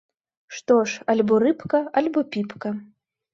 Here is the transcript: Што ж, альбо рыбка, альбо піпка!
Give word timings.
Што 0.59 0.77
ж, 0.91 1.03
альбо 1.13 1.33
рыбка, 1.43 1.83
альбо 2.01 2.25
піпка! 2.37 2.69